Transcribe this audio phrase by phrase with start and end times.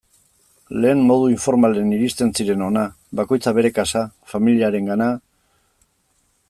[0.85, 2.87] Lehen modu informalean iristen ziren hona,
[3.21, 4.03] bakoitza bere kasa,
[4.35, 5.13] familiarengana...